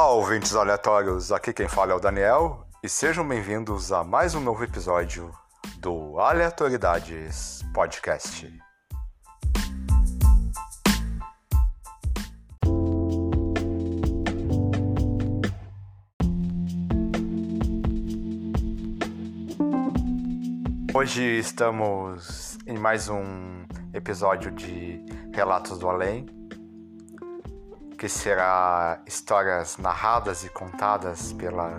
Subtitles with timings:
[0.00, 1.30] Olá, ouvintes aleatórios.
[1.30, 5.30] Aqui quem fala é o Daniel e sejam bem-vindos a mais um novo episódio
[5.78, 8.50] do Aleatoridades Podcast.
[20.94, 26.24] Hoje estamos em mais um episódio de Relatos do Além,
[28.00, 31.78] que será histórias narradas e contadas pela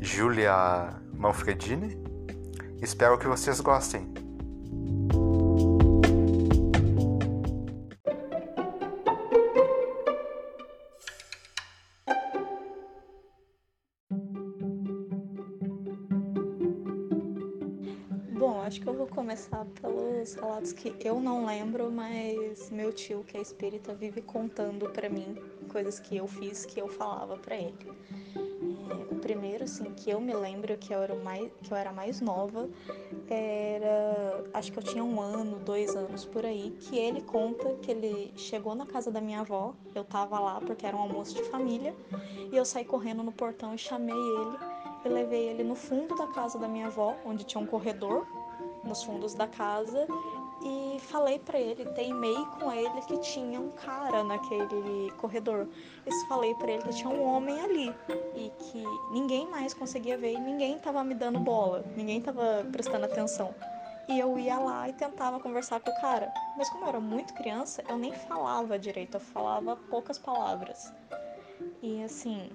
[0.00, 2.02] Julia Manfredini.
[2.80, 4.19] Espero que vocês gostem.
[18.40, 23.22] Bom, acho que eu vou começar pelos relatos que eu não lembro, mas meu tio,
[23.22, 25.36] que é espírita, vive contando para mim
[25.68, 27.76] coisas que eu fiz que eu falava para ele.
[28.34, 31.92] É, o primeiro, assim, que eu me lembro que eu era mais, que eu era
[31.92, 32.66] mais nova,
[33.28, 37.90] era, acho que eu tinha um ano, dois anos por aí, que ele conta que
[37.90, 41.42] ele chegou na casa da minha avó, eu tava lá porque era um almoço de
[41.42, 41.94] família,
[42.50, 44.69] e eu saí correndo no portão e chamei ele
[45.04, 48.26] eu levei ele no fundo da casa da minha avó, onde tinha um corredor
[48.84, 50.06] nos fundos da casa,
[50.62, 55.66] e falei para ele, teimei com ele que tinha um cara naquele corredor.
[56.04, 57.94] Eu falei para ele que tinha um homem ali
[58.34, 63.06] e que ninguém mais conseguia ver e ninguém tava me dando bola, ninguém tava prestando
[63.06, 63.54] atenção.
[64.06, 66.32] E eu ia lá e tentava conversar com o cara.
[66.56, 70.92] Mas como eu era muito criança, eu nem falava direito, eu falava poucas palavras.
[71.80, 72.50] E assim,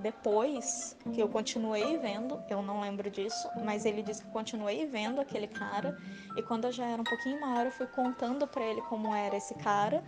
[0.00, 5.20] depois que eu continuei vendo, eu não lembro disso, mas ele disse que continuei vendo
[5.20, 5.96] aquele cara
[6.36, 9.36] e quando eu já era um pouquinho maior, eu fui contando para ele como era
[9.36, 10.02] esse cara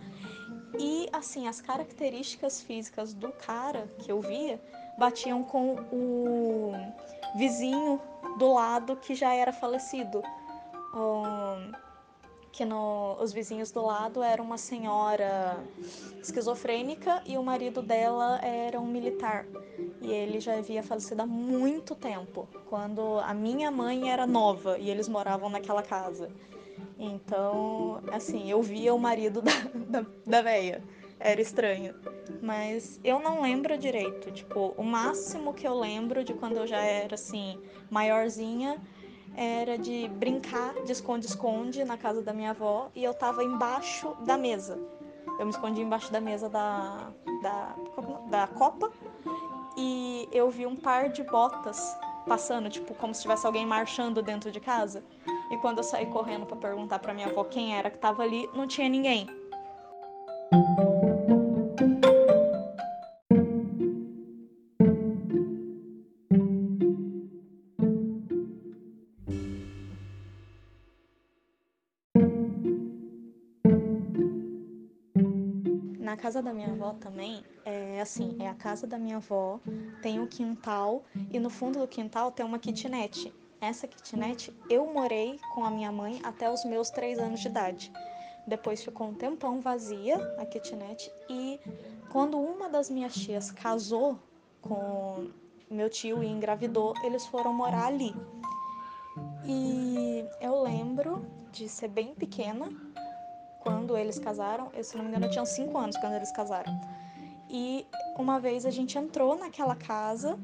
[0.77, 4.59] e assim as características físicas do cara que eu via
[4.97, 6.71] batiam com o
[7.35, 8.01] vizinho
[8.37, 10.21] do lado que já era falecido.
[10.93, 11.71] Um,
[12.53, 15.57] que no, os vizinhos do lado era uma senhora
[16.21, 19.47] esquizofrênica e o marido dela era um militar.
[19.99, 24.87] E ele já havia falecido há muito tempo, quando a minha mãe era nova e
[24.87, 26.29] eles moravam naquela casa.
[26.99, 30.83] Então, assim, eu via o marido da, da, da véia.
[31.19, 31.95] Era estranho.
[32.39, 34.31] Mas eu não lembro direito.
[34.31, 37.59] Tipo, o máximo que eu lembro de quando eu já era, assim,
[37.89, 38.79] maiorzinha
[39.35, 44.37] era de brincar de esconde-esconde na casa da minha avó e eu tava embaixo da
[44.37, 44.79] mesa.
[45.39, 47.11] Eu me escondi embaixo da mesa da,
[47.41, 47.75] da,
[48.29, 48.91] da copa
[49.77, 54.51] e eu vi um par de botas passando, tipo, como se tivesse alguém marchando dentro
[54.51, 55.03] de casa.
[55.51, 58.49] E quando eu saí correndo para perguntar para minha avó quem era que tava ali,
[58.53, 59.27] não tinha ninguém.
[76.23, 79.59] Casa da minha avó também, é assim, é a casa da minha avó,
[80.01, 83.33] tem um quintal e no fundo do quintal tem uma kitnet.
[83.59, 87.91] Essa kitnet eu morei com a minha mãe até os meus três anos de idade.
[88.47, 91.59] Depois ficou um tempão vazia a kitnet e
[92.09, 94.17] quando uma das minhas tias casou
[94.61, 95.27] com
[95.69, 98.15] meu tio e engravidou, eles foram morar ali.
[99.45, 102.69] E eu lembro de ser bem pequena,
[103.63, 104.69] quando eles casaram.
[104.73, 106.79] Eu, se não me engano, eu tinha 5 anos quando eles casaram.
[107.49, 107.85] E
[108.17, 110.37] uma vez a gente entrou naquela casa,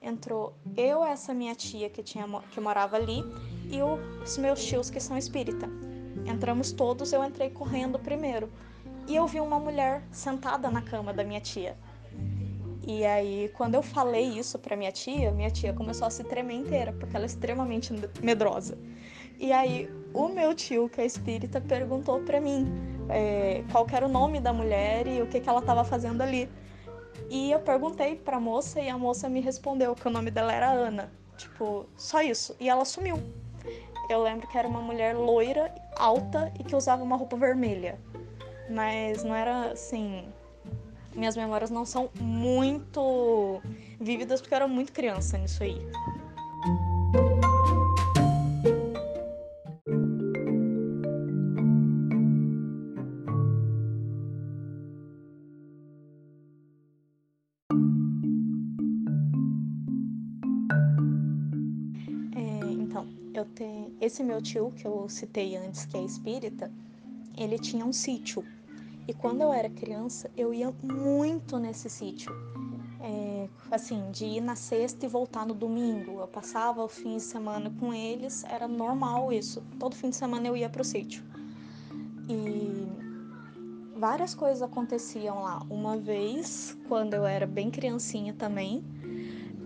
[0.00, 3.22] entrou eu, essa minha tia que, tinha, que morava ali,
[3.70, 3.82] e
[4.22, 5.68] os meus tios que são espírita.
[6.26, 8.50] Entramos todos, eu entrei correndo primeiro.
[9.08, 11.76] E eu vi uma mulher sentada na cama da minha tia.
[12.86, 16.54] E aí, quando eu falei isso pra minha tia, minha tia começou a se tremer
[16.54, 18.76] inteira, porque ela é extremamente medrosa.
[19.38, 22.66] E aí, o meu tio, que é espírita, perguntou para mim
[23.08, 26.48] é, qual era o nome da mulher e o que, que ela estava fazendo ali.
[27.30, 30.70] E eu perguntei pra moça e a moça me respondeu que o nome dela era
[30.70, 31.10] Ana.
[31.36, 32.54] Tipo, só isso.
[32.60, 33.18] E ela sumiu.
[34.08, 37.98] Eu lembro que era uma mulher loira, alta e que usava uma roupa vermelha.
[38.68, 40.24] Mas não era assim.
[41.14, 43.60] Minhas memórias não são muito
[44.00, 45.78] vívidas porque eu era muito criança nisso aí.
[64.00, 66.70] Esse meu tio que eu citei antes, que é espírita,
[67.36, 68.44] ele tinha um sítio.
[69.06, 72.32] E quando eu era criança, eu ia muito nesse sítio.
[73.00, 76.20] É, assim, de ir na sexta e voltar no domingo.
[76.20, 79.62] Eu passava o fim de semana com eles, era normal isso.
[79.78, 81.24] Todo fim de semana eu ia pro sítio.
[82.28, 82.92] E
[83.98, 85.64] várias coisas aconteciam lá.
[85.68, 88.84] Uma vez, quando eu era bem criancinha também,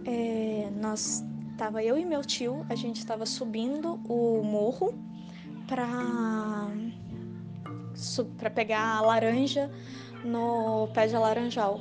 [0.05, 1.23] é, nós
[1.56, 4.94] tava eu e meu tio, a gente estava subindo o morro
[5.67, 6.69] para
[8.37, 9.70] para pegar a laranja
[10.25, 11.81] no pé de laranjal.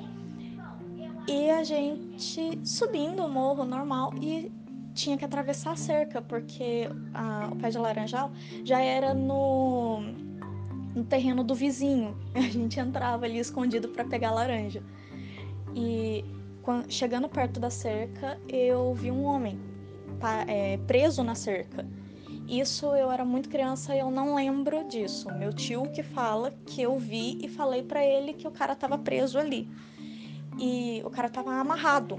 [1.28, 4.52] E a gente subindo o morro normal e
[4.94, 8.32] tinha que atravessar a cerca, porque a, o pé de laranjal
[8.64, 10.02] já era no,
[10.96, 12.16] no terreno do vizinho.
[12.34, 14.82] A gente entrava ali escondido para pegar laranja.
[15.76, 16.24] E
[16.66, 19.60] quando, chegando perto da cerca, eu vi um homem
[20.48, 21.86] é, preso na cerca.
[22.48, 25.32] Isso eu era muito criança e eu não lembro disso.
[25.38, 28.98] Meu tio que fala que eu vi e falei para ele que o cara estava
[28.98, 29.70] preso ali.
[30.60, 32.18] E o cara estava amarrado,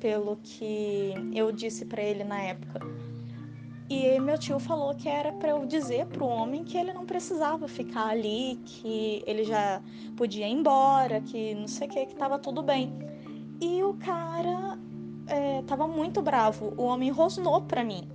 [0.00, 2.80] pelo que eu disse para ele na época.
[3.90, 7.66] E meu tio falou que era para eu dizer pro homem que ele não precisava
[7.66, 9.80] ficar ali, que ele já
[10.16, 12.92] podia ir embora, que não sei o que, que tava tudo bem.
[13.60, 14.78] E o cara
[15.26, 16.72] é, tava muito bravo.
[16.76, 18.08] O homem rosnou pra mim.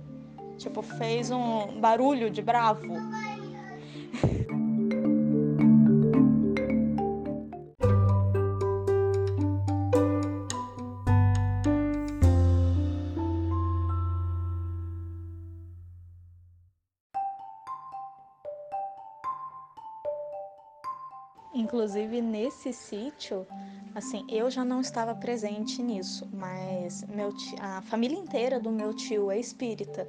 [0.56, 2.82] Tipo, fez um barulho de bravo.
[21.64, 23.46] Inclusive nesse sítio,
[23.94, 28.92] assim, eu já não estava presente nisso, mas meu tio, a família inteira do meu
[28.92, 30.06] tio é espírita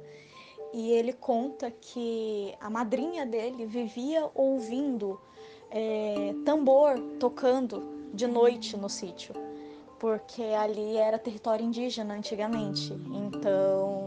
[0.74, 5.18] e ele conta que a madrinha dele vivia ouvindo
[5.70, 7.82] é, tambor tocando
[8.12, 9.34] de noite no sítio,
[9.98, 12.92] porque ali era território indígena antigamente.
[12.92, 14.05] Então,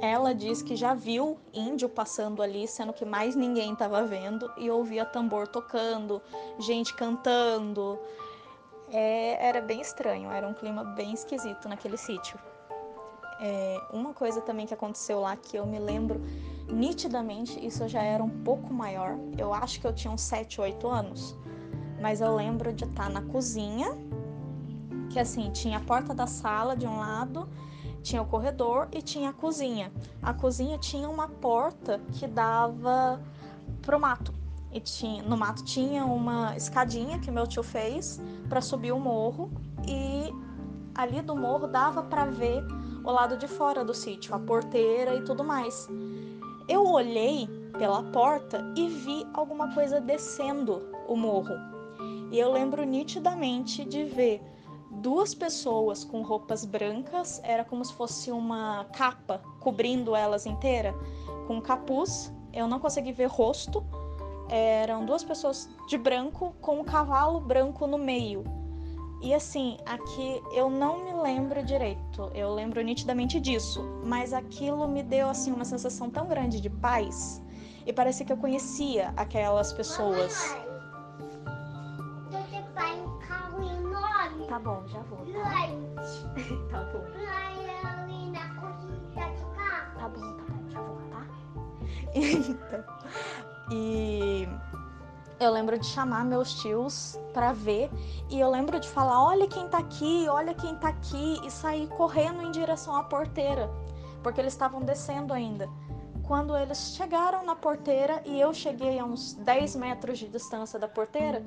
[0.00, 4.70] ela diz que já viu índio passando ali, sendo que mais ninguém estava vendo, e
[4.70, 6.22] ouvia tambor tocando,
[6.58, 7.98] gente cantando.
[8.92, 12.38] É, era bem estranho, era um clima bem esquisito naquele sítio.
[13.40, 16.20] É, uma coisa também que aconteceu lá que eu me lembro
[16.68, 19.16] nitidamente, isso já era um pouco maior.
[19.36, 21.36] Eu acho que eu tinha uns 7, 8 anos.
[22.00, 23.96] Mas eu lembro de estar na cozinha,
[25.10, 27.48] que assim, tinha a porta da sala de um lado,
[28.02, 29.92] tinha o corredor e tinha a cozinha.
[30.22, 33.20] A cozinha tinha uma porta que dava
[33.82, 34.34] pro mato.
[34.72, 39.50] E tinha, no mato tinha uma escadinha que meu tio fez para subir o morro
[39.86, 40.32] e
[40.94, 42.62] ali do morro dava para ver
[43.04, 45.88] o lado de fora do sítio, a porteira e tudo mais.
[46.68, 51.54] Eu olhei pela porta e vi alguma coisa descendo o morro.
[52.30, 54.40] E eu lembro nitidamente de ver
[55.00, 60.94] duas pessoas com roupas brancas, era como se fosse uma capa cobrindo elas inteira,
[61.46, 62.32] com capuz.
[62.52, 63.84] Eu não consegui ver rosto.
[64.48, 68.44] Eram duas pessoas de branco com um cavalo branco no meio.
[69.22, 75.02] E assim, aqui eu não me lembro direito, eu lembro nitidamente disso, mas aquilo me
[75.02, 77.42] deu assim uma sensação tão grande de paz
[77.86, 80.56] e parece que eu conhecia aquelas pessoas.
[84.50, 85.18] Tá bom, já vou.
[85.26, 85.52] Tá,
[86.70, 87.04] tá bom.
[89.94, 91.26] Tá bom, tá bom, já vou, tá?
[92.14, 92.84] Então,
[93.70, 94.48] e
[95.38, 97.90] eu lembro de chamar meus tios para ver
[98.28, 101.86] e eu lembro de falar: olha quem tá aqui, olha quem tá aqui, e sair
[101.86, 103.70] correndo em direção à porteira,
[104.20, 105.68] porque eles estavam descendo ainda.
[106.26, 110.88] Quando eles chegaram na porteira e eu cheguei a uns 10 metros de distância da
[110.88, 111.40] porteira,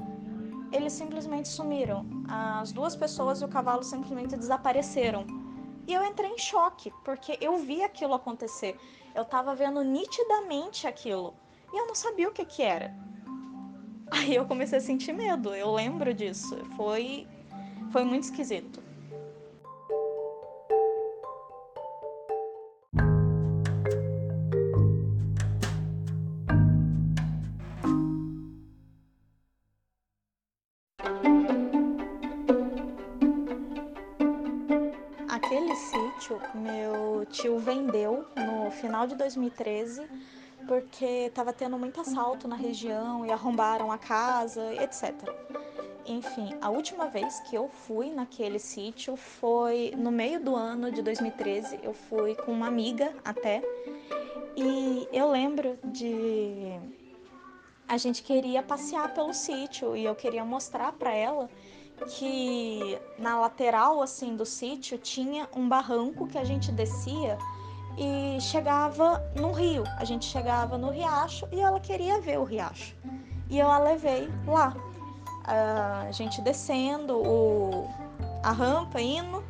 [0.73, 2.05] eles simplesmente sumiram.
[2.27, 5.25] As duas pessoas e o cavalo simplesmente desapareceram.
[5.87, 8.79] E eu entrei em choque, porque eu vi aquilo acontecer.
[9.13, 11.35] Eu tava vendo nitidamente aquilo.
[11.71, 12.93] E eu não sabia o que que era.
[14.09, 16.55] Aí eu comecei a sentir medo, eu lembro disso.
[16.75, 17.27] Foi,
[17.91, 18.81] foi muito esquisito.
[38.83, 40.05] Final de 2013
[40.67, 45.13] porque estava tendo muito assalto na região e arrombaram a casa, etc.
[46.05, 51.01] Enfim, a última vez que eu fui naquele sítio foi no meio do ano de
[51.01, 51.79] 2013.
[51.81, 53.61] Eu fui com uma amiga até.
[54.55, 56.77] E eu lembro de
[57.87, 61.49] a gente queria passear pelo sítio e eu queria mostrar para ela
[62.17, 67.37] que na lateral assim do sítio tinha um barranco que a gente descia
[67.97, 69.83] e chegava no rio.
[69.97, 72.95] A gente chegava no riacho e ela queria ver o riacho.
[73.49, 74.73] E eu a levei lá.
[75.45, 77.87] A gente descendo o,
[78.41, 79.43] a rampa, indo.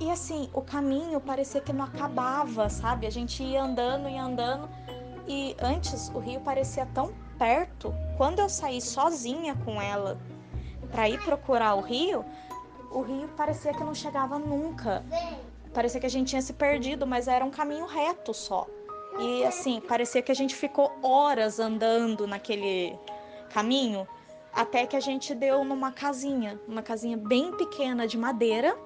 [0.00, 3.06] E assim, o caminho parecia que não acabava, sabe?
[3.06, 4.68] A gente ia andando e andando.
[5.28, 7.94] E antes o rio parecia tão perto.
[8.16, 10.18] Quando eu saí sozinha com ela
[10.90, 12.24] para ir procurar o rio,
[12.90, 15.04] o rio parecia que não chegava nunca.
[15.72, 18.66] Parecia que a gente tinha se perdido, mas era um caminho reto só.
[19.18, 22.98] E assim, parecia que a gente ficou horas andando naquele
[23.50, 24.06] caminho
[24.52, 28.76] até que a gente deu numa casinha, uma casinha bem pequena de madeira.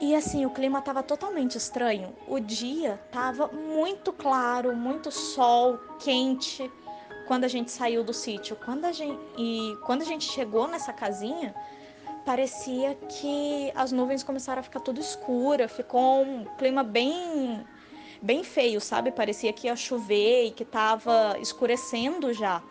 [0.00, 2.14] E assim, o clima estava totalmente estranho.
[2.26, 6.70] O dia estava muito claro, muito sol, quente
[7.26, 8.56] quando a gente saiu do sítio.
[8.64, 11.54] Quando a gente e quando a gente chegou nessa casinha,
[12.24, 17.64] parecia que as nuvens começaram a ficar tudo escura, ficou um clima bem
[18.22, 19.10] bem feio, sabe?
[19.10, 22.62] Parecia que ia chover e que estava escurecendo já.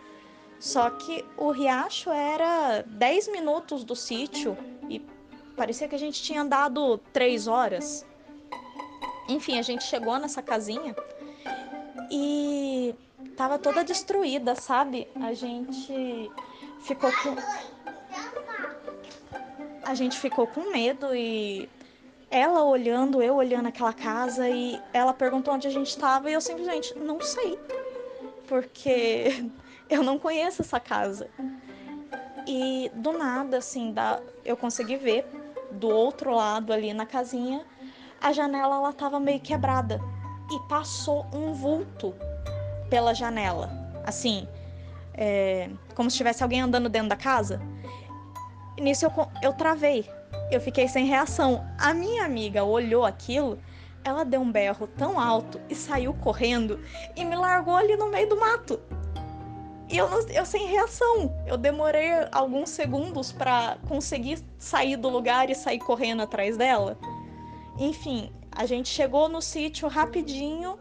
[0.60, 4.58] Só que o riacho era 10 minutos do sítio
[4.90, 5.00] e
[5.56, 8.06] parecia que a gente tinha andado 3 horas.
[9.28, 10.96] Enfim, a gente chegou nessa casinha
[12.12, 12.94] e
[13.38, 15.08] tava toda destruída, sabe?
[15.16, 16.30] A gente
[16.82, 17.36] ficou com
[19.90, 21.68] a gente ficou com medo e
[22.30, 26.40] ela olhando, eu olhando aquela casa e ela perguntou onde a gente estava e eu
[26.40, 27.58] simplesmente não sei.
[28.48, 29.50] Porque
[29.90, 31.28] eu não conheço essa casa.
[32.48, 35.26] E do nada, assim, da, eu consegui ver
[35.72, 37.66] do outro lado ali na casinha,
[38.22, 40.00] a janela ela tava meio quebrada
[40.52, 42.14] e passou um vulto
[42.92, 43.72] pela janela,
[44.06, 44.48] assim,
[45.16, 47.60] é, como se tivesse alguém andando dentro da casa.
[48.80, 50.10] E nisso eu, eu travei,
[50.50, 51.68] eu fiquei sem reação.
[51.78, 53.60] A minha amiga olhou aquilo,
[54.06, 56.80] ela deu um berro tão alto e saiu correndo
[57.14, 58.80] e me largou ali no meio do mato.
[59.90, 61.30] E eu, eu sem reação.
[61.46, 66.98] Eu demorei alguns segundos para conseguir sair do lugar e sair correndo atrás dela.
[67.78, 70.80] Enfim, a gente chegou no sítio rapidinho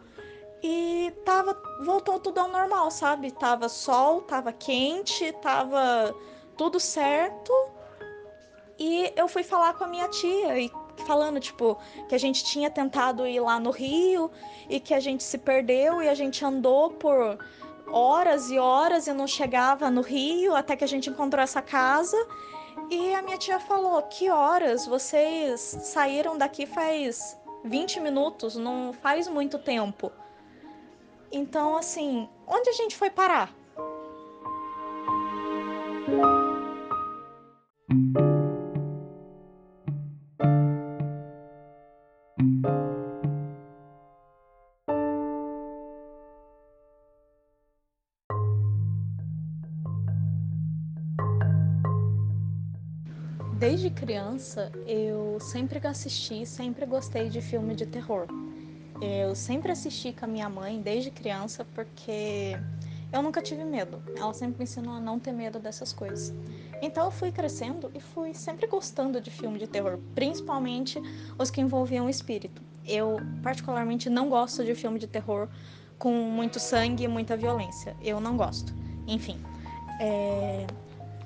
[0.63, 3.33] e tava voltou tudo ao normal, sabe?
[3.33, 6.15] Tava sol, tava quente, tava
[6.57, 7.53] tudo certo.
[8.79, 10.71] E eu fui falar com a minha tia e
[11.05, 11.77] falando tipo
[12.09, 14.31] que a gente tinha tentado ir lá no Rio
[14.69, 17.39] e que a gente se perdeu e a gente andou por
[17.91, 22.17] horas e horas e não chegava no Rio até que a gente encontrou essa casa.
[22.91, 24.87] E a minha tia falou: "Que horas?
[24.87, 30.13] Vocês saíram daqui faz 20 minutos, não faz muito tempo".
[31.33, 33.53] Então, assim, onde a gente foi parar?
[53.79, 58.27] Desde criança, eu sempre assisti, sempre gostei de filme de terror.
[59.01, 62.59] Eu sempre assisti com a minha mãe desde criança porque
[63.13, 64.03] eu nunca tive medo.
[64.17, 66.35] Ela sempre me ensinou a não ter medo dessas coisas.
[66.83, 71.01] Então eu fui crescendo e fui sempre gostando de filme de terror, principalmente
[71.39, 72.61] os que envolviam espírito.
[72.85, 75.49] Eu particularmente não gosto de filme de terror
[76.01, 77.97] com muito sangue e muita violência.
[78.03, 78.75] Eu não gosto.
[79.07, 79.39] Enfim,
[80.01, 80.67] é...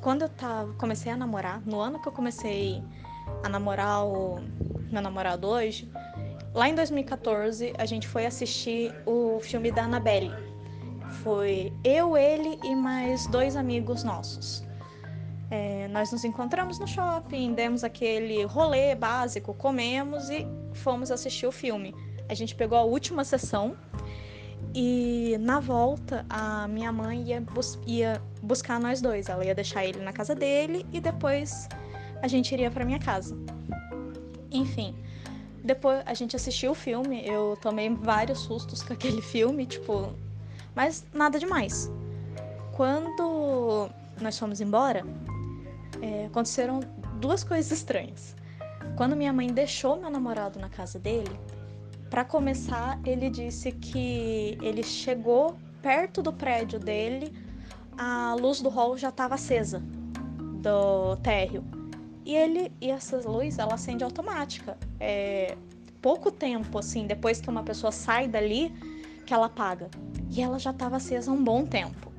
[0.02, 2.82] quando eu tava, comecei a namorar, no ano que eu comecei
[3.42, 4.40] a namorar o
[4.90, 5.90] meu namorado hoje,
[6.54, 10.30] Lá em 2014, a gente foi assistir o filme da Annabelle.
[11.22, 14.62] Foi eu, ele e mais dois amigos nossos.
[15.50, 21.52] É, nós nos encontramos no shopping, demos aquele rolê básico, comemos e fomos assistir o
[21.52, 21.94] filme.
[22.28, 23.74] A gente pegou a última sessão
[24.74, 29.28] e na volta a minha mãe ia, bus ia buscar nós dois.
[29.28, 31.68] Ela ia deixar ele na casa dele e depois
[32.22, 33.36] a gente iria para minha casa.
[34.50, 34.94] Enfim,
[35.64, 40.12] depois a gente assistiu o filme, eu tomei vários sustos com aquele filme, tipo,
[40.74, 41.90] mas nada demais.
[42.72, 45.04] Quando nós fomos embora,
[46.00, 46.80] é, aconteceram
[47.20, 48.34] duas coisas estranhas.
[48.96, 51.38] Quando minha mãe deixou meu namorado na casa dele,
[52.12, 57.32] para começar, ele disse que ele chegou perto do prédio dele,
[57.96, 59.82] a luz do hall já estava acesa
[60.60, 61.64] do térreo.
[62.26, 64.76] E ele e essa luz ela acende automática.
[65.00, 65.56] É
[66.02, 68.70] pouco tempo assim depois que uma pessoa sai dali
[69.24, 69.88] que ela apaga.
[70.30, 72.12] E ela já estava acesa há um bom tempo.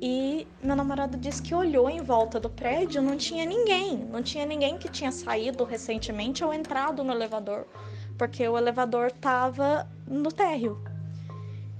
[0.00, 4.44] E meu namorado disse que olhou em volta do prédio, não tinha ninguém, não tinha
[4.44, 7.68] ninguém que tinha saído recentemente ou entrado no elevador,
[8.16, 10.78] porque o elevador estava no térreo.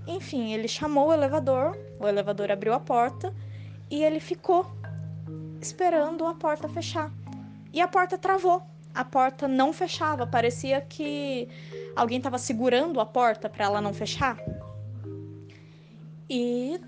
[0.07, 3.35] Enfim, ele chamou o elevador, o elevador abriu a porta
[3.91, 4.67] e ele ficou
[5.61, 7.11] esperando a porta fechar.
[7.73, 8.63] E a porta travou.
[8.95, 11.49] A porta não fechava, parecia que
[11.95, 14.39] alguém estava segurando a porta para ela não fechar.
[16.31, 16.81] E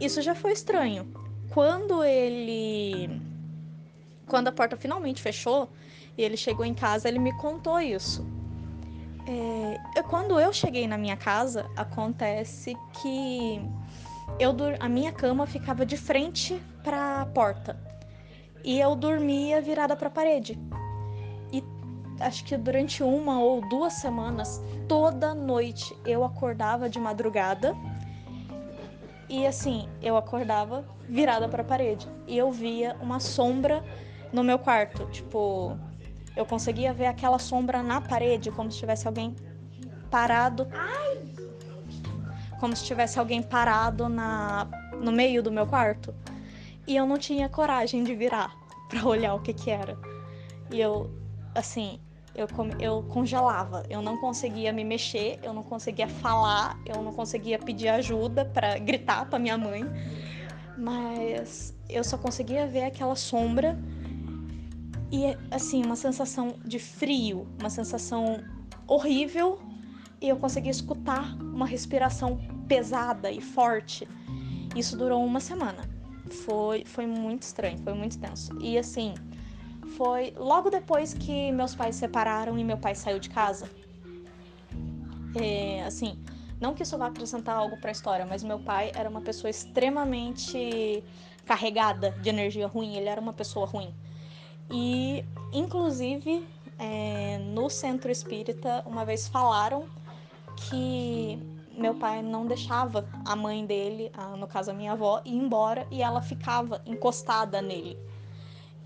[0.00, 1.06] isso já foi estranho.
[1.50, 3.20] Quando ele.
[4.26, 5.70] Quando a porta finalmente fechou
[6.18, 8.26] e ele chegou em casa, ele me contou isso.
[9.28, 13.60] É, quando eu cheguei na minha casa, acontece que
[14.38, 17.76] eu a minha cama ficava de frente para a porta.
[18.64, 20.58] E eu dormia virada para a parede.
[21.52, 21.62] E
[22.20, 27.76] acho que durante uma ou duas semanas, toda noite eu acordava de madrugada.
[29.28, 32.08] E assim, eu acordava virada para a parede.
[32.26, 33.84] E eu via uma sombra
[34.32, 35.76] no meu quarto, tipo,
[36.36, 39.34] eu conseguia ver aquela sombra na parede como se tivesse alguém
[40.10, 40.68] parado.
[42.60, 44.68] Como se tivesse alguém parado na
[45.00, 46.14] no meio do meu quarto.
[46.86, 48.54] E eu não tinha coragem de virar
[48.88, 49.98] para olhar o que que era.
[50.70, 51.10] E eu
[51.54, 51.98] assim,
[52.34, 52.46] eu,
[52.78, 57.88] eu congelava, eu não conseguia me mexer, eu não conseguia falar, eu não conseguia pedir
[57.88, 59.84] ajuda para gritar para minha mãe,
[60.76, 63.78] mas eu só conseguia ver aquela sombra
[65.10, 68.42] e assim uma sensação de frio, uma sensação
[68.86, 69.58] horrível
[70.20, 74.08] e eu conseguia escutar uma respiração pesada e forte.
[74.74, 75.88] Isso durou uma semana.
[76.44, 78.58] Foi, foi muito estranho, foi muito tenso.
[78.60, 79.14] E assim,
[79.96, 83.70] foi logo depois que meus pais se separaram e meu pai saiu de casa.
[85.34, 86.18] É, assim,
[86.60, 89.50] não que isso vá acrescentar algo para a história, mas meu pai era uma pessoa
[89.50, 91.04] extremamente
[91.44, 93.94] carregada de energia ruim, ele era uma pessoa ruim.
[94.70, 96.46] E, inclusive,
[96.78, 99.86] é, no centro espírita, uma vez falaram
[100.56, 101.38] que
[101.76, 106.02] meu pai não deixava a mãe dele, no caso a minha avó, ir embora e
[106.02, 107.98] ela ficava encostada nele.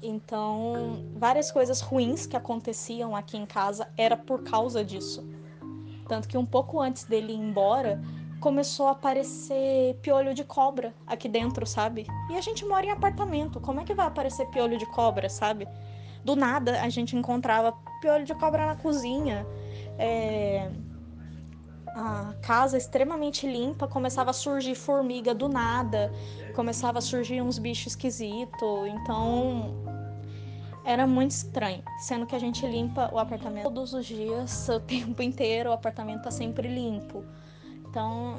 [0.02, 5.28] Então, várias coisas ruins que aconteciam aqui em casa era por causa disso.
[6.08, 8.02] Tanto que um pouco antes dele ir embora,
[8.40, 12.06] começou a aparecer piolho de cobra aqui dentro, sabe?
[12.30, 15.68] E a gente mora em apartamento, como é que vai aparecer piolho de cobra, sabe?
[16.24, 19.46] Do nada a gente encontrava piolho de cobra na cozinha.
[19.98, 20.70] É...
[21.88, 26.12] A casa extremamente limpa, começava a surgir formiga do nada,
[26.54, 28.86] começava a surgir uns bichos esquisitos.
[28.86, 29.74] Então,
[30.84, 35.20] era muito estranho, sendo que a gente limpa o apartamento todos os dias, o tempo
[35.20, 37.24] inteiro, o apartamento tá sempre limpo.
[37.90, 38.36] Então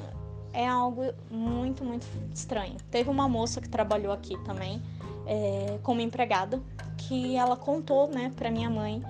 [0.53, 2.77] é algo muito, muito estranho.
[2.89, 4.81] Teve uma moça que trabalhou aqui também
[5.27, 6.61] é, como empregada,
[6.97, 9.03] que ela contou, né, pra minha mãe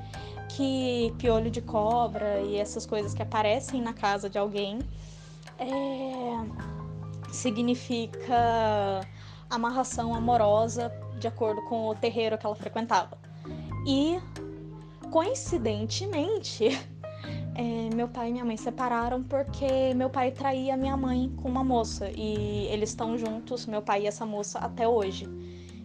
[0.49, 4.80] que piolho de cobra e essas coisas que aparecem na casa de alguém
[5.58, 9.01] é, significa
[9.49, 13.17] amarração amorosa de acordo com o terreiro que ela frequentava.
[13.88, 14.19] E,
[15.10, 16.67] coincidentemente,
[17.56, 21.64] é, meu pai e minha mãe separaram porque meu pai traía minha mãe com uma
[21.64, 25.28] moça e eles estão juntos, meu pai e essa moça, até hoje.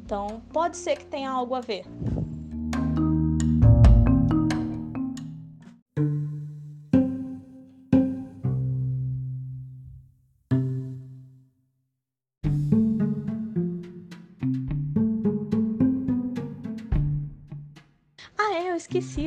[0.04, 1.84] Então, pode ser que tenha algo a ver.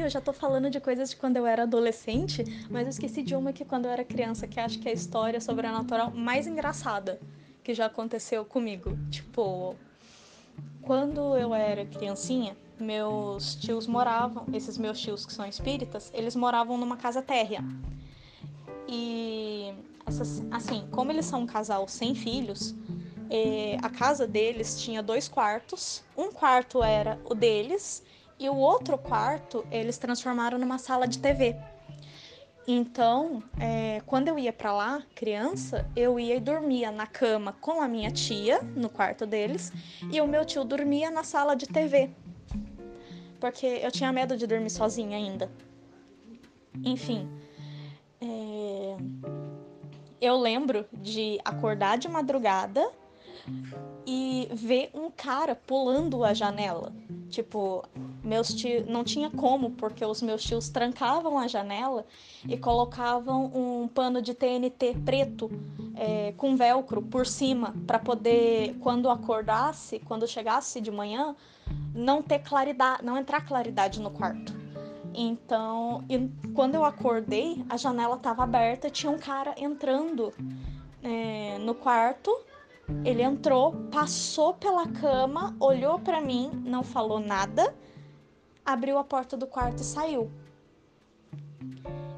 [0.10, 3.36] Eu já tô falando de coisas de quando eu era adolescente, mas eu esqueci de
[3.36, 7.19] uma que quando eu era criança, que acho que é a história sobrenatural mais engraçada
[7.63, 8.98] que já aconteceu comigo.
[9.12, 9.76] Tipo,
[10.82, 16.76] quando eu era criancinha, meus tios moravam, esses meus tios que são espíritas, eles moravam
[16.76, 17.63] numa casa térrea.
[18.88, 19.72] E
[20.50, 22.74] assim, como eles são um casal sem filhos,
[23.30, 26.04] eh, a casa deles tinha dois quartos.
[26.17, 28.02] Um quarto era o deles
[28.39, 31.56] e o outro quarto eles transformaram numa sala de TV.
[32.67, 37.82] Então, é, quando eu ia para lá, criança, eu ia e dormia na cama com
[37.82, 39.73] a minha tia, no quarto deles,
[40.12, 42.12] e o meu tio dormia na sala de TV.
[43.39, 45.52] Porque eu tinha medo de dormir sozinha ainda.
[46.86, 47.28] Enfim,
[48.21, 48.97] é,
[50.21, 52.91] eu lembro de acordar de madrugada
[54.12, 56.91] e ver um cara pulando a janela.
[57.30, 57.84] Tipo,
[58.24, 62.04] meus tios não tinha como, porque os meus tios trancavam a janela
[62.48, 65.52] e colocavam um pano de TNT preto
[65.95, 71.36] é, com velcro por cima para poder, quando acordasse, quando chegasse de manhã,
[71.93, 74.58] não ter claridade, não entrar claridade no quarto.
[75.13, 76.04] Então,
[76.56, 80.34] quando eu acordei, a janela estava aberta, tinha um cara entrando
[81.04, 82.36] é, no quarto.
[83.06, 87.75] Ele entrou, passou pela cama, olhou para mim, não falou nada,
[88.65, 90.32] abriu a porta do quarto e saiu.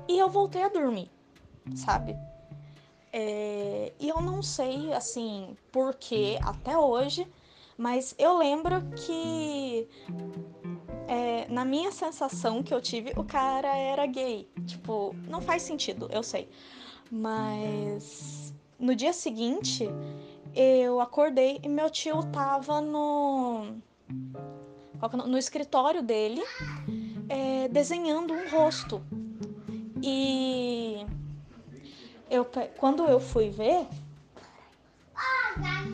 [0.08, 1.10] E eu voltei a dormir,
[1.76, 2.16] sabe?
[3.14, 7.28] É, e eu não sei, assim, por que até hoje,
[7.78, 9.88] mas eu lembro que
[11.08, 14.48] é, na minha sensação que eu tive, o cara era gay.
[14.66, 16.50] Tipo, não faz sentido, eu sei.
[17.12, 19.90] Mas no dia seguinte,
[20.56, 23.76] eu acordei e meu tio tava no.
[25.02, 26.44] É no escritório dele,
[27.28, 29.02] é, desenhando um rosto.
[30.04, 31.06] E
[32.30, 32.46] eu,
[32.78, 33.88] quando eu fui ver,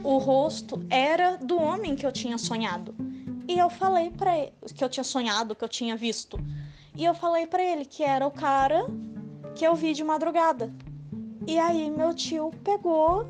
[0.03, 2.93] o rosto era do homem que eu tinha sonhado.
[3.47, 6.37] E eu falei para ele que eu tinha sonhado, que eu tinha visto.
[6.95, 8.85] E eu falei para ele que era o cara
[9.55, 10.73] que eu vi de madrugada.
[11.47, 13.25] E aí meu tio pegou,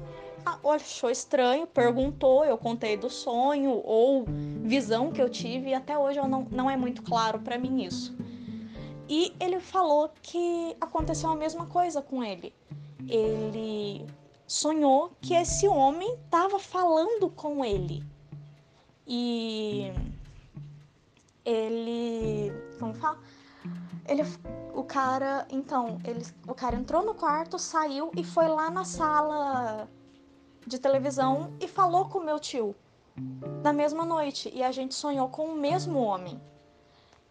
[0.63, 4.25] achou estranho, perguntou, eu contei do sonho ou
[4.63, 7.83] visão que eu tive e até hoje eu não, não é muito claro para mim
[7.83, 8.17] isso.
[9.09, 12.53] E ele falou que aconteceu a mesma coisa com ele
[13.07, 14.05] ele
[14.45, 18.03] sonhou que esse homem estava falando com ele.
[19.05, 19.91] E
[21.45, 23.19] ele, como fala?
[24.07, 24.23] Ele
[24.73, 29.89] o cara, então, ele, o cara entrou no quarto, saiu e foi lá na sala
[30.67, 32.75] de televisão e falou com meu tio
[33.63, 36.39] na mesma noite e a gente sonhou com o mesmo homem.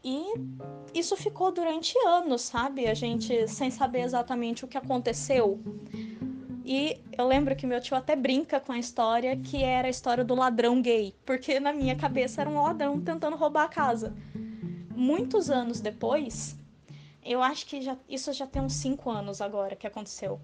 [0.02, 0.24] E
[0.94, 2.86] isso ficou durante anos, sabe?
[2.86, 5.60] A gente sem saber exatamente o que aconteceu.
[6.64, 10.24] E eu lembro que meu tio até brinca com a história que era a história
[10.24, 14.14] do ladrão gay, porque na minha cabeça era um ladrão tentando roubar a casa.
[14.94, 16.56] Muitos anos depois,
[17.24, 20.40] eu acho que já, isso já tem uns cinco anos agora que aconteceu,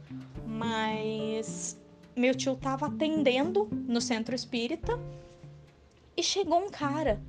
[0.47, 1.77] mas
[2.15, 4.99] meu tio tava atendendo no centro espírita
[6.17, 7.21] e chegou um cara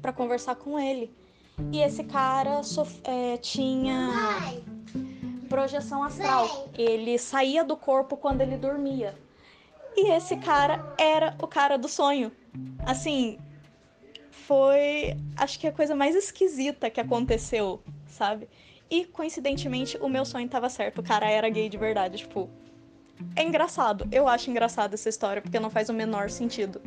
[0.00, 1.10] para conversar com ele.
[1.72, 2.60] E esse cara
[3.04, 4.10] é, tinha
[5.48, 6.68] projeção astral.
[6.76, 9.14] Ele saía do corpo quando ele dormia.
[9.96, 12.30] E esse cara era o cara do sonho.
[12.86, 13.38] Assim,
[14.30, 18.48] foi acho que a coisa mais esquisita que aconteceu, sabe?
[18.90, 22.48] E coincidentemente o meu sonho estava certo, o cara era gay de verdade, tipo,
[23.36, 24.06] é engraçado.
[24.10, 26.80] Eu acho engraçado essa história porque não faz o menor sentido.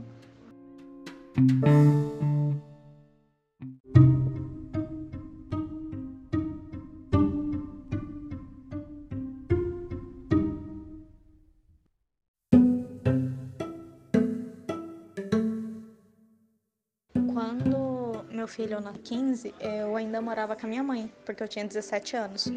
[18.51, 22.47] filho na 15, eu ainda morava com a minha mãe, porque eu tinha 17 anos.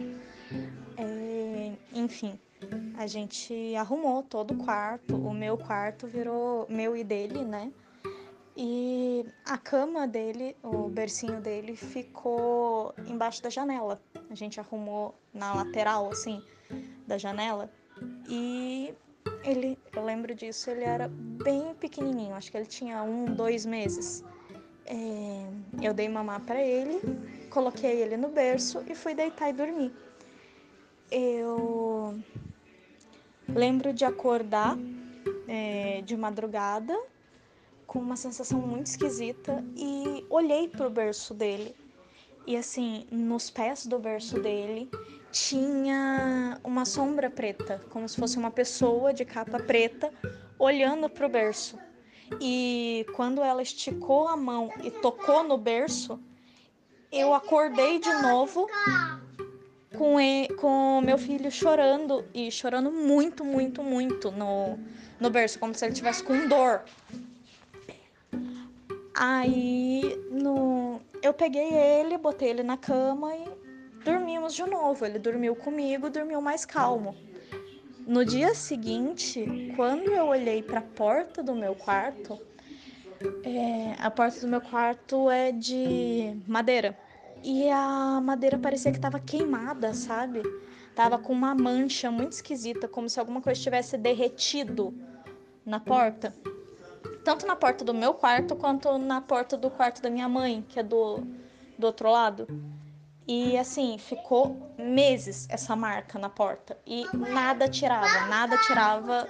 [0.97, 2.39] É, enfim,
[2.96, 7.72] a gente arrumou todo o quarto, o meu quarto virou meu e dele, né?
[8.57, 14.00] E a cama dele, o bercinho dele, ficou embaixo da janela.
[14.31, 16.40] A gente arrumou na lateral, assim,
[17.07, 17.68] da janela.
[18.29, 18.94] E
[19.44, 24.24] ele, eu lembro disso, ele era bem pequenininho, acho que ele tinha um, dois meses.
[24.87, 25.46] É,
[25.83, 27.00] eu dei mamar para ele,
[27.50, 29.92] coloquei ele no berço e fui deitar e dormir.
[31.11, 32.18] Eu
[33.48, 34.76] lembro de acordar
[35.48, 36.96] é, de madrugada
[37.87, 41.74] com uma sensação muito esquisita e olhei pro berço dele.
[42.46, 44.90] E assim, nos pés do berço dele
[45.30, 50.12] tinha uma sombra preta, como se fosse uma pessoa de capa preta
[50.59, 51.78] olhando pro berço.
[52.40, 56.20] E quando ela esticou a mão e tocou no berço,
[57.11, 58.66] eu acordei de novo
[59.96, 64.78] com, ele, com meu filho chorando e chorando muito, muito, muito no,
[65.18, 66.83] no berço, como se ele tivesse com dor.
[69.16, 73.48] Aí no, eu peguei ele, botei ele na cama e
[74.04, 75.07] dormimos de novo.
[75.07, 77.16] Ele dormiu comigo, dormiu mais calmo.
[78.07, 82.38] No dia seguinte, quando eu olhei para a porta do meu quarto,
[83.42, 86.98] é, a porta do meu quarto é de madeira.
[87.44, 90.42] E a madeira parecia que estava queimada, sabe?
[90.94, 94.94] Tava com uma mancha muito esquisita, como se alguma coisa tivesse derretido
[95.66, 96.35] na porta.
[97.22, 100.80] Tanto na porta do meu quarto quanto na porta do quarto da minha mãe, que
[100.80, 101.18] é do,
[101.78, 102.48] do outro lado.
[103.28, 106.78] E assim, ficou meses essa marca na porta.
[106.87, 109.28] E nada tirava, nada tirava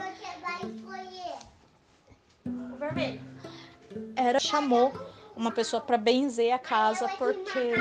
[4.15, 4.93] Era chamou
[5.37, 7.75] uma pessoa para benzer a casa porque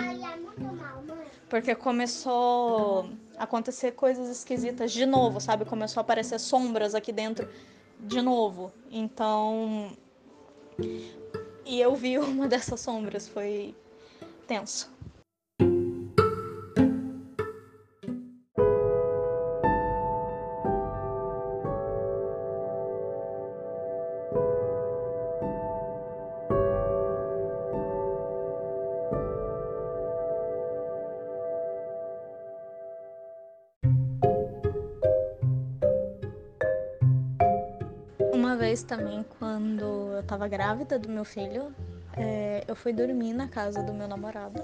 [1.49, 5.65] porque começou a acontecer coisas esquisitas de novo, sabe?
[5.65, 7.47] Começou a aparecer sombras aqui dentro
[7.99, 8.71] de novo.
[8.89, 9.95] Então,
[11.63, 13.75] e eu vi uma dessas sombras, foi
[14.47, 14.91] tenso.
[38.95, 39.83] Também, quando
[40.15, 41.73] eu tava grávida do meu filho,
[42.15, 44.61] é, eu fui dormir na casa do meu namorado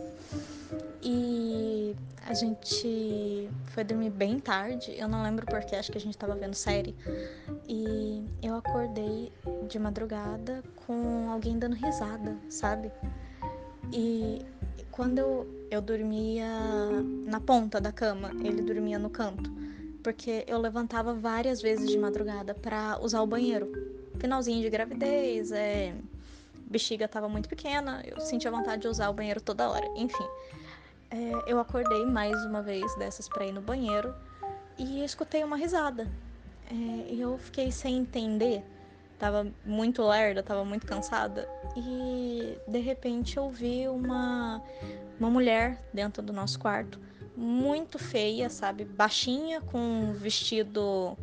[1.02, 1.96] e
[2.28, 4.94] a gente foi dormir bem tarde.
[4.96, 6.96] Eu não lembro porque, acho que a gente tava vendo série.
[7.68, 9.32] E eu acordei
[9.68, 12.92] de madrugada com alguém dando risada, sabe?
[13.92, 14.46] E
[14.92, 16.48] quando eu, eu dormia
[17.26, 19.58] na ponta da cama, ele dormia no canto
[20.04, 23.99] porque eu levantava várias vezes de madrugada para usar o banheiro.
[24.20, 25.94] Finalzinho de gravidez, é...
[26.70, 29.88] bexiga estava muito pequena, eu sentia vontade de usar o banheiro toda hora.
[29.96, 30.28] Enfim,
[31.10, 31.32] é...
[31.48, 34.14] eu acordei mais uma vez dessas para ir no banheiro
[34.78, 36.08] e escutei uma risada.
[36.70, 37.14] É...
[37.14, 38.64] eu fiquei sem entender,
[39.18, 44.62] tava muito lerda, tava muito cansada e de repente eu vi uma
[45.20, 47.00] uma mulher dentro do nosso quarto
[47.40, 48.84] muito feia, sabe?
[48.84, 51.18] Baixinha, com um vestido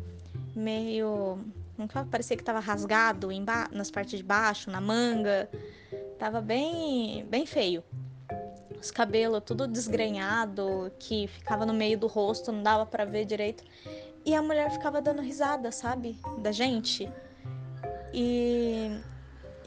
[0.55, 1.39] meio.
[1.77, 3.29] Não parecia que tava rasgado
[3.71, 5.49] nas partes de baixo, na manga.
[6.17, 7.83] Tava bem, bem feio.
[8.79, 13.63] Os cabelos tudo desgrenhado, que ficava no meio do rosto, não dava para ver direito.
[14.25, 16.19] E a mulher ficava dando risada, sabe?
[16.39, 17.11] Da gente.
[18.13, 18.99] E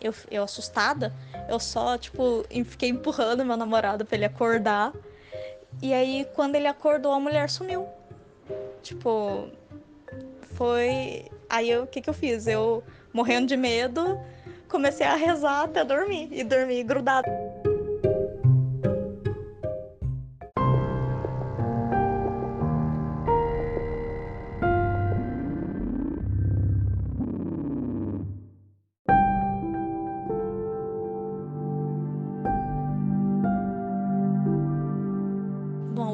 [0.01, 1.15] eu, eu assustada,
[1.49, 4.93] eu só, tipo, fiquei empurrando meu namorado pra ele acordar.
[5.81, 7.87] E aí, quando ele acordou, a mulher sumiu.
[8.83, 9.49] Tipo,
[10.61, 11.25] foi.
[11.49, 12.47] Aí, o que, que eu fiz?
[12.47, 14.21] Eu, morrendo de medo,
[14.69, 16.29] comecei a rezar até dormir.
[16.31, 17.27] E dormi grudado.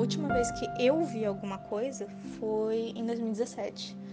[0.06, 2.06] última vez que eu vi alguma coisa
[2.38, 4.05] foi em 2017.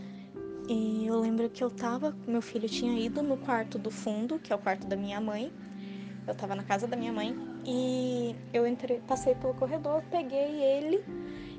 [0.68, 4.54] E eu lembro que eu tava, meu filho tinha ido no quarto do fundo, que
[4.54, 5.52] é o quarto da minha mãe.
[6.26, 11.04] Eu tava na casa da minha mãe e eu entrei, passei pelo corredor, peguei ele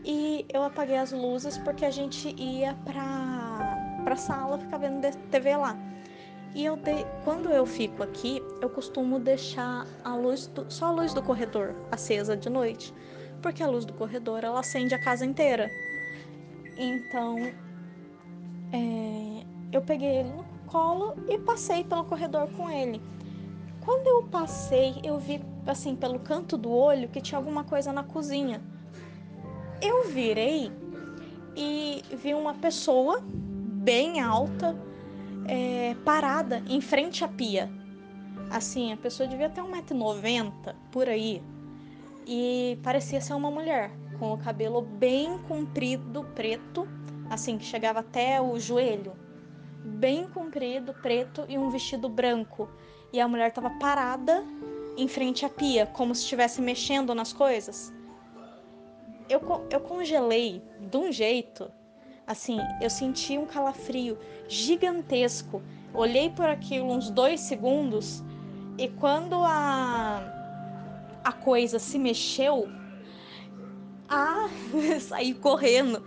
[0.02, 5.56] e eu apaguei as luzes porque a gente ia pra, pra sala ficar vendo TV
[5.56, 5.76] lá.
[6.54, 10.90] E eu de, quando eu fico aqui, eu costumo deixar a luz do, só a
[10.92, 12.94] luz do corredor acesa de noite
[13.44, 15.70] porque a luz do corredor ela acende a casa inteira.
[16.78, 17.36] Então,
[18.74, 23.00] é, eu peguei ele no colo e passei pelo corredor com ele.
[23.84, 28.02] Quando eu passei, eu vi assim pelo canto do olho que tinha alguma coisa na
[28.02, 28.60] cozinha.
[29.80, 30.72] Eu virei
[31.56, 34.76] e vi uma pessoa bem alta
[35.46, 37.70] é, parada em frente à pia.
[38.50, 41.42] Assim, a pessoa devia ter 1,90m por aí,
[42.26, 46.88] e parecia ser uma mulher, com o cabelo bem comprido, preto,
[47.30, 49.12] assim, que chegava até o joelho.
[49.84, 52.68] Bem comprido, preto e um vestido branco.
[53.12, 54.44] E a mulher estava parada
[54.96, 57.92] em frente à pia, como se estivesse mexendo nas coisas.
[59.28, 61.70] Eu, eu congelei de um jeito,
[62.26, 65.62] assim, eu senti um calafrio gigantesco.
[65.92, 68.22] Olhei por aquilo uns dois segundos
[68.78, 70.34] e quando a
[71.24, 72.68] a coisa se mexeu,
[74.08, 74.48] ah,
[75.00, 76.02] saí correndo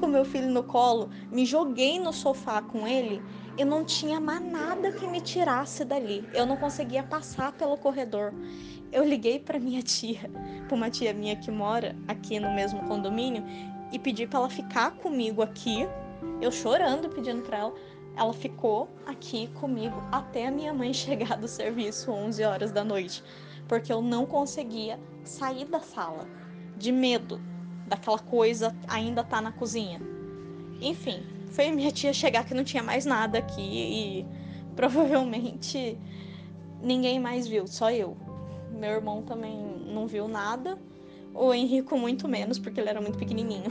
[0.00, 3.22] com meu filho no colo, me joguei no sofá com ele
[3.58, 6.26] e não tinha mais nada que me tirasse dali.
[6.32, 8.32] Eu não conseguia passar pelo corredor.
[8.90, 10.30] Eu liguei para minha tia,
[10.66, 13.44] para uma tia minha que mora aqui no mesmo condomínio
[13.92, 15.86] e pedi para ela ficar comigo aqui.
[16.40, 17.74] Eu chorando pedindo para ela.
[18.14, 23.22] Ela ficou aqui comigo até a minha mãe chegar do serviço 11 horas da noite
[23.68, 26.41] porque eu não conseguia sair da sala
[26.82, 27.40] de medo
[27.86, 30.00] daquela coisa ainda tá na cozinha.
[30.80, 34.26] Enfim, foi minha tia chegar que não tinha mais nada aqui e
[34.74, 35.96] provavelmente
[36.82, 38.16] ninguém mais viu, só eu.
[38.72, 40.76] Meu irmão também não viu nada,
[41.32, 43.70] o Henrico muito menos, porque ele era muito pequenininho.